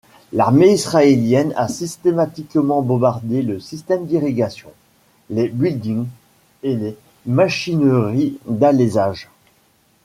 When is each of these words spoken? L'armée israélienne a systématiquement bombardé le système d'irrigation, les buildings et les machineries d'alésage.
L'armée 0.33 0.73
israélienne 0.73 1.53
a 1.55 1.67
systématiquement 1.67 2.81
bombardé 2.81 3.43
le 3.43 3.59
système 3.59 4.07
d'irrigation, 4.07 4.71
les 5.29 5.47
buildings 5.47 6.07
et 6.63 6.75
les 6.75 6.97
machineries 7.27 8.39
d'alésage. 8.47 9.29